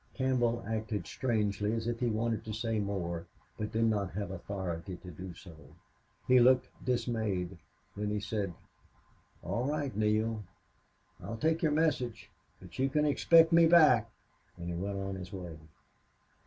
Campbell 0.15 0.63
acted 0.67 1.05
strangely, 1.05 1.71
as 1.73 1.85
if 1.85 1.99
he 1.99 2.07
wanted 2.07 2.43
to 2.45 2.53
say 2.53 2.79
more, 2.79 3.27
but 3.55 3.71
did 3.71 3.83
not 3.85 4.13
have 4.13 4.31
authority 4.31 4.95
to 4.97 5.11
do 5.11 5.35
so. 5.35 5.55
He 6.27 6.39
looked 6.39 6.69
dismayed. 6.83 7.59
Then 7.95 8.09
he 8.09 8.19
said: 8.19 8.55
"All 9.43 9.67
right, 9.69 9.95
Neale. 9.95 10.43
I'll 11.21 11.37
take 11.37 11.61
your 11.61 11.71
message. 11.71 12.31
But 12.59 12.79
you 12.79 12.89
can 12.89 13.05
expect 13.05 13.51
me 13.51 13.67
back." 13.67 14.09
And 14.57 14.69
he 14.69 14.73
went 14.73 14.97
on 14.97 15.13
his 15.13 15.31
way. 15.31 15.59